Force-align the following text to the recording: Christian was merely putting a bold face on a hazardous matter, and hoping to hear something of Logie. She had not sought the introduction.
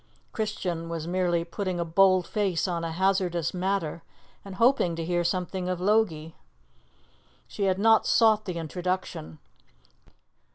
Christian 0.31 0.89
was 0.89 1.07
merely 1.07 1.43
putting 1.43 1.79
a 1.79 1.85
bold 1.85 2.25
face 2.25 2.67
on 2.67 2.83
a 2.83 2.91
hazardous 2.91 3.53
matter, 3.53 4.01
and 4.43 4.55
hoping 4.55 4.95
to 4.95 5.05
hear 5.05 5.23
something 5.23 5.69
of 5.69 5.79
Logie. 5.79 6.35
She 7.47 7.65
had 7.65 7.77
not 7.77 8.07
sought 8.07 8.45
the 8.45 8.55
introduction. 8.57 9.37